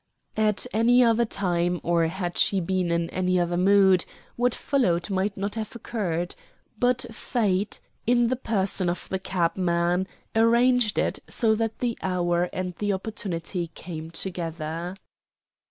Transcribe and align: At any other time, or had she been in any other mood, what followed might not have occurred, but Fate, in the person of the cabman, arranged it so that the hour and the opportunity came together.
At 0.35 0.65
any 0.73 1.03
other 1.03 1.25
time, 1.25 1.79
or 1.83 2.07
had 2.07 2.35
she 2.35 2.59
been 2.59 2.89
in 2.89 3.07
any 3.11 3.39
other 3.39 3.55
mood, 3.55 4.03
what 4.35 4.55
followed 4.55 5.11
might 5.11 5.37
not 5.37 5.53
have 5.53 5.75
occurred, 5.75 6.33
but 6.79 7.05
Fate, 7.13 7.79
in 8.07 8.25
the 8.25 8.35
person 8.35 8.89
of 8.89 9.07
the 9.09 9.19
cabman, 9.19 10.07
arranged 10.35 10.97
it 10.97 11.19
so 11.29 11.53
that 11.53 11.77
the 11.81 11.99
hour 12.01 12.49
and 12.51 12.73
the 12.77 12.91
opportunity 12.93 13.67
came 13.75 14.09
together. 14.09 14.95